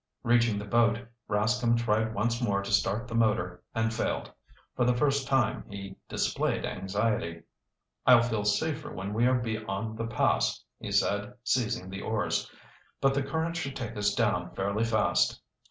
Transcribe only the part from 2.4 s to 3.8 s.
more to start the motor